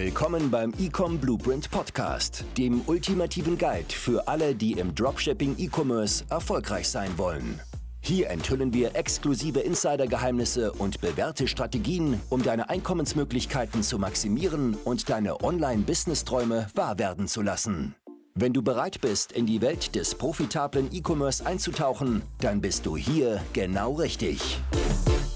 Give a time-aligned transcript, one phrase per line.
[0.00, 6.88] Willkommen beim Ecom Blueprint Podcast, dem ultimativen Guide für alle, die im Dropshipping E-Commerce erfolgreich
[6.88, 7.60] sein wollen.
[8.00, 15.42] Hier enthüllen wir exklusive Insider-Geheimnisse und bewährte Strategien, um deine Einkommensmöglichkeiten zu maximieren und deine
[15.42, 17.96] Online-Business-Träume wahr werden zu lassen.
[18.36, 23.42] Wenn du bereit bist, in die Welt des profitablen E-Commerce einzutauchen, dann bist du hier
[23.52, 24.60] genau richtig.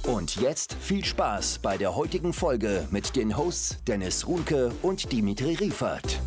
[0.06, 5.54] Und jetzt viel Spaß bei der heutigen Folge mit den Hosts Dennis Runke und Dimitri
[5.54, 6.20] Riefert.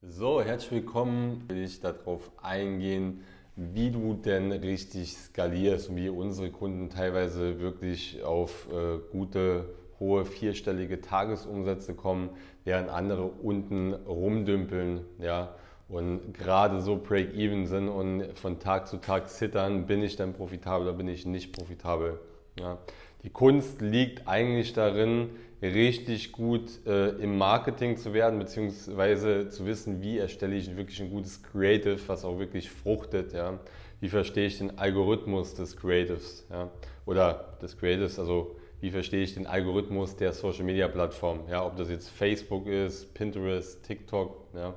[0.00, 1.42] So, herzlich willkommen.
[1.48, 3.24] Will ich darauf eingehen,
[3.56, 10.24] wie du denn richtig skalierst und wie unsere Kunden teilweise wirklich auf äh, gute hohe
[10.24, 12.30] vierstellige Tagesumsätze kommen,
[12.62, 15.00] während andere unten rumdümpeln.
[15.18, 15.56] Ja,
[15.92, 20.88] und gerade so Break-Even sind und von Tag zu Tag zittern, bin ich denn profitabel
[20.88, 22.18] oder bin ich nicht profitabel.
[22.58, 22.78] Ja.
[23.22, 25.30] Die Kunst liegt eigentlich darin,
[25.62, 31.10] richtig gut äh, im Marketing zu werden, beziehungsweise zu wissen, wie erstelle ich wirklich ein
[31.10, 33.32] gutes Creative, was auch wirklich fruchtet.
[33.32, 33.60] Ja.
[34.00, 36.68] Wie verstehe ich den Algorithmus des Creatives ja.
[37.06, 41.76] oder des Creatives, also wie verstehe ich den Algorithmus der Social Media Plattform, ja, ob
[41.76, 44.74] das jetzt Facebook ist, Pinterest, TikTok, ja.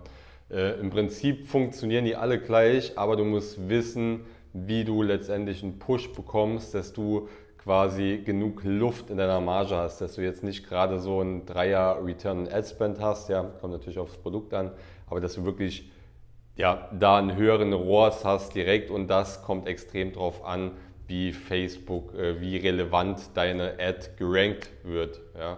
[0.49, 5.79] Äh, Im Prinzip funktionieren die alle gleich, aber du musst wissen, wie du letztendlich einen
[5.79, 10.67] Push bekommst, dass du quasi genug Luft in deiner Marge hast, dass du jetzt nicht
[10.67, 14.71] gerade so ein Dreier Return Ad Spend hast, ja, kommt natürlich aufs Produkt an,
[15.07, 15.91] aber dass du wirklich
[16.55, 20.71] ja, da einen höheren ROAS hast direkt und das kommt extrem drauf an,
[21.07, 25.21] wie Facebook, äh, wie relevant deine Ad gerankt wird.
[25.37, 25.57] Ja.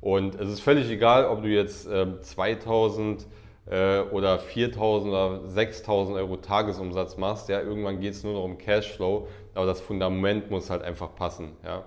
[0.00, 3.26] Und es ist völlig egal, ob du jetzt äh, 2000
[3.70, 7.48] äh, oder 4000 oder 6000 Euro Tagesumsatz machst.
[7.48, 7.60] Ja.
[7.60, 11.52] Irgendwann geht es nur noch um Cashflow, aber das Fundament muss halt einfach passen.
[11.64, 11.84] Ja.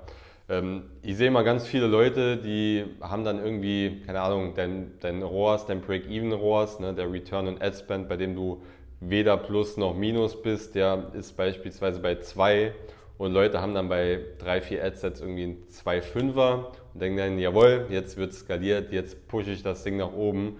[0.49, 5.23] Ähm, ich sehe mal ganz viele Leute, die haben dann irgendwie, keine Ahnung, dein, dein
[5.23, 8.61] ROAS, dein Break-Even-ROAS, ne, der Return on Ad Spend, bei dem du
[8.99, 12.73] weder Plus noch Minus bist, der ist beispielsweise bei 2
[13.17, 17.85] und Leute haben dann bei drei, vier Adsets irgendwie einen 2,5er und denken dann, jawohl,
[17.89, 20.57] jetzt wird skaliert, jetzt pushe ich das Ding nach oben.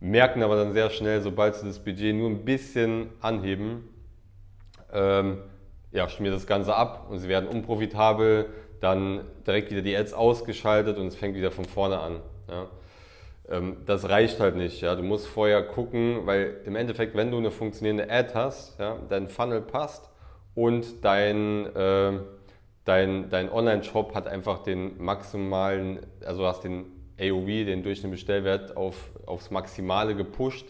[0.00, 3.88] Merken aber dann sehr schnell, sobald sie das Budget nur ein bisschen anheben,
[4.92, 5.38] ähm,
[5.92, 8.46] ja, schmiert das Ganze ab und sie werden unprofitabel,
[8.80, 12.20] dann direkt wieder die Ads ausgeschaltet und es fängt wieder von vorne an.
[12.48, 12.66] Ja.
[13.48, 14.80] Ähm, das reicht halt nicht.
[14.80, 14.94] Ja.
[14.94, 19.28] Du musst vorher gucken, weil im Endeffekt, wenn du eine funktionierende Ad hast, ja, dein
[19.28, 20.10] Funnel passt,
[20.54, 22.12] und dein, äh,
[22.84, 26.84] dein, dein Online-Shop hat einfach den maximalen, also hast den
[27.18, 30.66] AOV, den durchschnittlichen Bestellwert auf, aufs Maximale gepusht,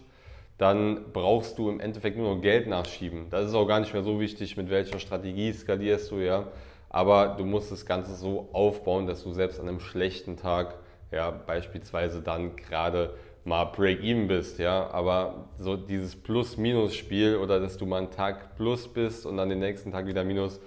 [0.59, 3.29] dann brauchst du im Endeffekt nur noch Geld nachschieben.
[3.31, 6.49] Das ist auch gar nicht mehr so wichtig, mit welcher Strategie skalierst du, ja.
[6.91, 10.77] Aber du musst das Ganze so aufbauen, dass du selbst an einem schlechten Tag,
[11.11, 17.85] ja, beispielsweise dann gerade mal Break-Even bist, ja, aber so dieses Plus-Minus-Spiel oder dass du
[17.85, 20.61] mal einen Tag Plus bist und dann den nächsten Tag wieder Minus,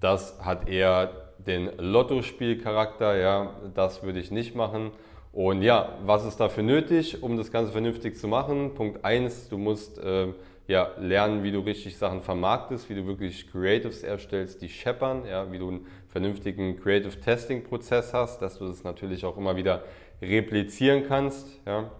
[0.00, 4.92] das hat eher den Lottospiel-Charakter, ja, das würde ich nicht machen.
[5.32, 8.74] Und ja, was ist dafür nötig, um das Ganze vernünftig zu machen?
[8.74, 10.28] Punkt 1, du musst äh,
[10.66, 15.50] ja, lernen, wie du richtig Sachen vermarktest, wie du wirklich Creatives erstellst, die scheppern, ja,
[15.52, 19.84] wie du einen vernünftigen Creative Testing Prozess hast, dass du das natürlich auch immer wieder
[20.20, 21.60] replizieren kannst.
[21.64, 21.90] Ja.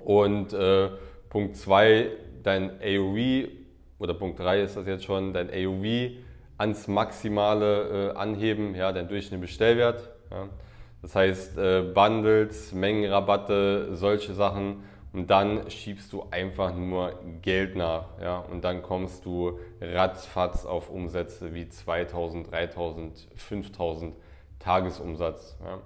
[0.00, 0.90] Und äh,
[1.28, 2.08] Punkt 2,
[2.42, 3.48] dein AOV,
[3.98, 6.16] oder Punkt 3 ist das jetzt schon, dein AOV
[6.58, 10.10] ans Maximale äh, anheben, ja, dein durchschnittlichen Bestellwert.
[10.30, 10.48] Ja.
[11.02, 14.84] Das heißt, äh, Bundles, Mengenrabatte, solche Sachen.
[15.12, 18.06] Und dann schiebst du einfach nur Geld nach.
[18.20, 18.38] Ja?
[18.38, 24.14] Und dann kommst du ratzfatz auf Umsätze wie 2000, 3000, 5000
[24.58, 25.58] Tagesumsatz.
[25.62, 25.78] Ja?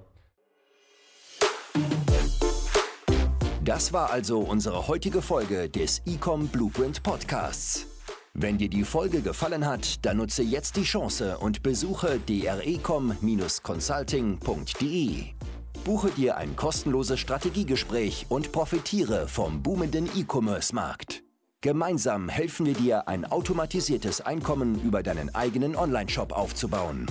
[3.64, 7.95] Das war also unsere heutige Folge des Ecom Blueprint Podcasts.
[8.38, 15.24] Wenn dir die Folge gefallen hat, dann nutze jetzt die Chance und besuche drecom-consulting.de.
[15.86, 21.22] Buche dir ein kostenloses Strategiegespräch und profitiere vom boomenden E-Commerce-Markt.
[21.62, 27.06] Gemeinsam helfen wir dir, ein automatisiertes Einkommen über deinen eigenen Onlineshop aufzubauen.